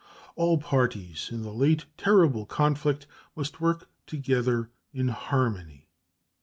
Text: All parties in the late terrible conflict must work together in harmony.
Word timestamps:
All 0.35 0.57
parties 0.57 1.29
in 1.31 1.43
the 1.43 1.53
late 1.53 1.85
terrible 1.95 2.47
conflict 2.47 3.05
must 3.35 3.61
work 3.61 3.87
together 4.07 4.71
in 4.91 5.09
harmony. 5.09 5.89